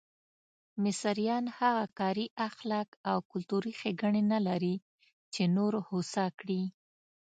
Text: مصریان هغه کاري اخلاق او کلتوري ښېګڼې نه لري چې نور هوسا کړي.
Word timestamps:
مصریان 0.83 1.45
هغه 1.59 1.83
کاري 1.99 2.25
اخلاق 2.47 2.89
او 3.09 3.17
کلتوري 3.31 3.71
ښېګڼې 3.79 4.21
نه 4.33 4.39
لري 4.47 4.75
چې 5.33 5.41
نور 5.55 5.73
هوسا 5.87 6.25
کړي. 6.39 6.61